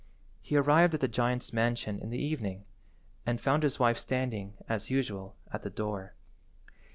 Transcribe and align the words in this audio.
He 0.41 0.57
arrived 0.57 0.95
at 0.95 0.99
the 0.99 1.07
giant's 1.07 1.53
mansion 1.53 1.99
in 1.99 2.09
the 2.09 2.17
evening, 2.17 2.65
and 3.23 3.39
found 3.39 3.61
his 3.61 3.77
wife 3.77 3.99
standing, 3.99 4.55
as 4.67 4.89
usual, 4.89 5.35
at 5.53 5.61
the 5.61 5.69
door. 5.69 6.15